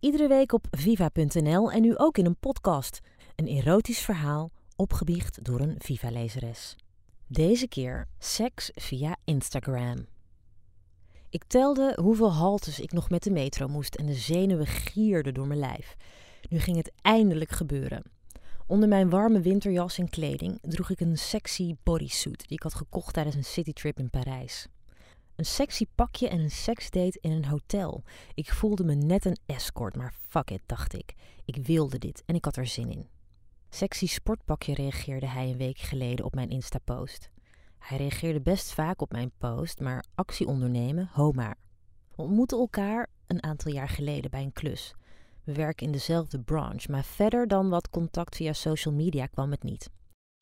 [0.00, 3.00] Iedere week op viva.nl en nu ook in een podcast.
[3.36, 6.76] Een erotisch verhaal opgebiecht door een Viva-lezeres.
[7.26, 10.06] Deze keer seks via Instagram.
[11.28, 15.46] Ik telde hoeveel haltes ik nog met de metro moest en de zenuwen gierden door
[15.46, 15.96] mijn lijf.
[16.48, 18.02] Nu ging het eindelijk gebeuren.
[18.66, 23.14] Onder mijn warme winterjas en kleding droeg ik een sexy bodysuit die ik had gekocht
[23.14, 24.66] tijdens een citytrip in Parijs.
[25.40, 28.02] Een sexy pakje en een seksdate in een hotel.
[28.34, 31.14] Ik voelde me net een escort, maar fuck it, dacht ik.
[31.44, 33.08] Ik wilde dit en ik had er zin in.
[33.70, 37.30] Sexy sportpakje reageerde hij een week geleden op mijn Insta-post.
[37.78, 41.56] Hij reageerde best vaak op mijn post, maar actie ondernemen, ho maar.
[42.16, 44.94] We ontmoetten elkaar een aantal jaar geleden bij een klus.
[45.44, 49.62] We werken in dezelfde branche, maar verder dan wat contact via social media kwam het
[49.62, 49.90] niet.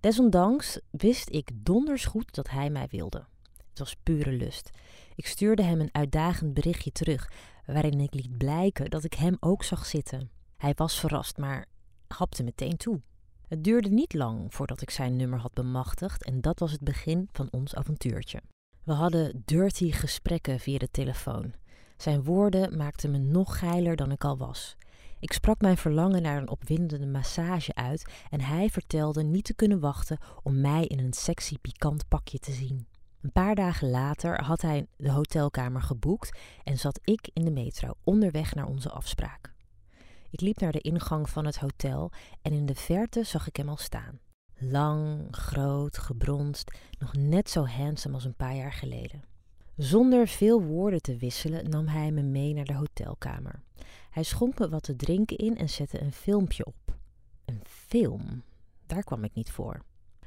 [0.00, 3.26] Desondanks wist ik donders goed dat hij mij wilde.
[3.76, 4.70] Het was pure lust.
[5.14, 7.30] Ik stuurde hem een uitdagend berichtje terug,
[7.66, 10.30] waarin ik liet blijken dat ik hem ook zag zitten.
[10.56, 11.66] Hij was verrast, maar
[12.08, 13.00] hapte meteen toe.
[13.48, 17.28] Het duurde niet lang voordat ik zijn nummer had bemachtigd en dat was het begin
[17.32, 18.42] van ons avontuurtje.
[18.84, 21.54] We hadden dirty gesprekken via de telefoon.
[21.96, 24.76] Zijn woorden maakten me nog geiler dan ik al was.
[25.20, 29.80] Ik sprak mijn verlangen naar een opwindende massage uit en hij vertelde niet te kunnen
[29.80, 32.86] wachten om mij in een sexy pikant pakje te zien.
[33.26, 37.94] Een paar dagen later had hij de hotelkamer geboekt en zat ik in de metro
[38.04, 39.54] onderweg naar onze afspraak.
[40.30, 42.10] Ik liep naar de ingang van het hotel
[42.42, 44.20] en in de verte zag ik hem al staan.
[44.58, 49.22] Lang, groot, gebronst, nog net zo handsome als een paar jaar geleden.
[49.76, 53.62] Zonder veel woorden te wisselen nam hij me mee naar de hotelkamer.
[54.10, 56.96] Hij schonk me wat te drinken in en zette een filmpje op.
[57.44, 58.42] Een film?
[58.86, 59.82] Daar kwam ik niet voor.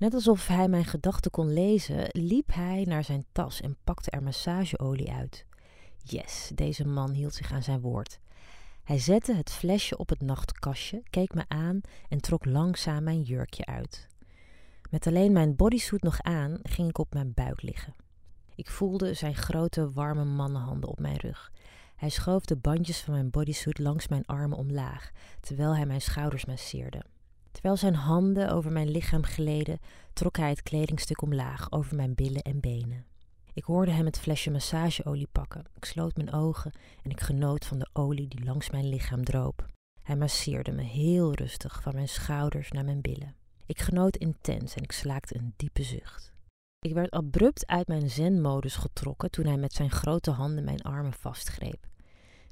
[0.00, 4.22] Net alsof hij mijn gedachten kon lezen, liep hij naar zijn tas en pakte er
[4.22, 5.46] massageolie uit.
[6.02, 8.20] Yes, deze man hield zich aan zijn woord.
[8.82, 13.64] Hij zette het flesje op het nachtkastje, keek me aan en trok langzaam mijn jurkje
[13.66, 14.08] uit.
[14.90, 17.94] Met alleen mijn bodysuit nog aan, ging ik op mijn buik liggen.
[18.54, 21.52] Ik voelde zijn grote, warme mannenhanden op mijn rug.
[21.96, 25.10] Hij schoof de bandjes van mijn bodysuit langs mijn armen omlaag,
[25.40, 27.04] terwijl hij mijn schouders masseerde.
[27.52, 29.78] Terwijl zijn handen over mijn lichaam gleden,
[30.12, 33.04] trok hij het kledingstuk omlaag over mijn billen en benen.
[33.52, 35.64] Ik hoorde hem het flesje massageolie pakken.
[35.74, 36.72] Ik sloot mijn ogen
[37.02, 39.66] en ik genoot van de olie die langs mijn lichaam droop.
[40.02, 43.34] Hij masseerde me heel rustig van mijn schouders naar mijn billen.
[43.66, 46.32] Ik genoot intens en ik slaakte een diepe zucht.
[46.80, 51.12] Ik werd abrupt uit mijn zenmodus getrokken toen hij met zijn grote handen mijn armen
[51.12, 51.86] vastgreep.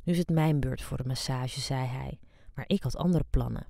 [0.05, 2.19] Nu is het mijn beurt voor een massage, zei hij,
[2.55, 3.67] maar ik had andere plannen.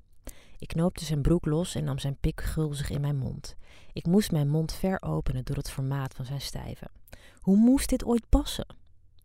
[0.58, 3.56] Ik knoopte zijn broek los en nam zijn pik gulzig in mijn mond.
[3.92, 6.90] Ik moest mijn mond ver openen door het formaat van zijn stijven.
[7.38, 8.66] Hoe moest dit ooit passen?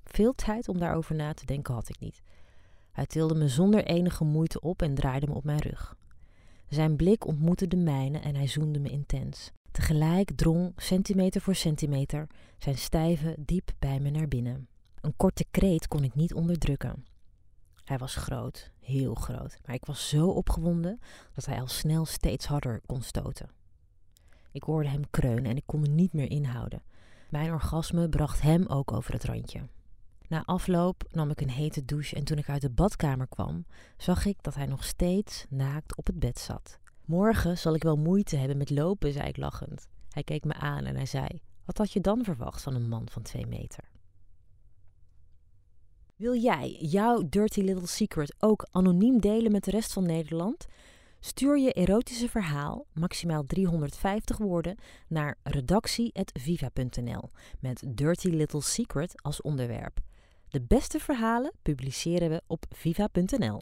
[0.03, 2.21] Veel tijd om daarover na te denken had ik niet.
[2.91, 5.95] Hij tilde me zonder enige moeite op en draaide me op mijn rug.
[6.69, 9.51] Zijn blik ontmoette de mijne en hij zoende me intens.
[9.71, 12.27] Tegelijk drong, centimeter voor centimeter,
[12.57, 14.67] zijn stijve diep bij me naar binnen.
[15.01, 17.05] Een korte kreet kon ik niet onderdrukken.
[17.83, 20.99] Hij was groot, heel groot, maar ik was zo opgewonden
[21.33, 23.49] dat hij al snel steeds harder kon stoten.
[24.51, 26.83] Ik hoorde hem kreunen en ik kon me niet meer inhouden.
[27.29, 29.61] Mijn orgasme bracht hem ook over het randje.
[30.27, 33.65] Na afloop nam ik een hete douche en toen ik uit de badkamer kwam,
[33.97, 36.79] zag ik dat hij nog steeds naakt op het bed zat.
[37.05, 39.87] Morgen zal ik wel moeite hebben met lopen, zei ik lachend.
[40.09, 43.09] Hij keek me aan en hij zei: Wat had je dan verwacht van een man
[43.09, 43.83] van twee meter?
[46.15, 50.65] Wil jij jouw dirty little secret ook anoniem delen met de rest van Nederland?
[51.19, 57.29] Stuur je erotische verhaal, maximaal 350 woorden, naar redactie.viva.nl
[57.59, 59.99] met Dirty Little Secret als onderwerp.
[60.49, 63.61] De beste verhalen publiceren we op viva.nl.